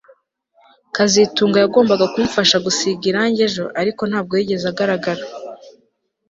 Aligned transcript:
kazitunga 0.95 1.57
yagombaga 1.63 2.05
kumfasha 2.13 2.57
gusiga 2.65 3.03
irangi 3.11 3.39
ejo 3.47 3.65
ariko 3.81 4.01
ntabwo 4.09 4.33
yigeze 4.39 4.65
agaragara 4.71 5.23